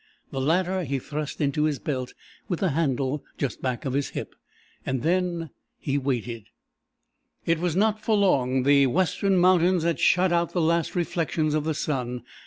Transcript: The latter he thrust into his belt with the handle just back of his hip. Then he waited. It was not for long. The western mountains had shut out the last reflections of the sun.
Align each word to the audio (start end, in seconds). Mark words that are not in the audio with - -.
The 0.31 0.41
latter 0.41 0.83
he 0.83 0.97
thrust 0.97 1.39
into 1.41 1.65
his 1.65 1.77
belt 1.77 2.15
with 2.49 2.61
the 2.61 2.69
handle 2.71 3.23
just 3.37 3.61
back 3.61 3.85
of 3.85 3.93
his 3.93 4.09
hip. 4.17 4.33
Then 4.83 5.51
he 5.77 5.99
waited. 5.99 6.45
It 7.45 7.59
was 7.59 7.75
not 7.75 8.01
for 8.01 8.17
long. 8.17 8.63
The 8.63 8.87
western 8.87 9.37
mountains 9.37 9.83
had 9.83 9.99
shut 9.99 10.33
out 10.33 10.53
the 10.53 10.59
last 10.61 10.95
reflections 10.95 11.53
of 11.53 11.65
the 11.65 11.75
sun. 11.75 12.23